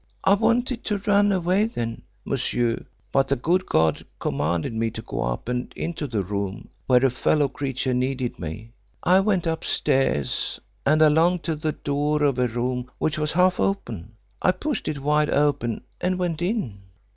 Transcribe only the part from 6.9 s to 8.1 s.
a fellow creature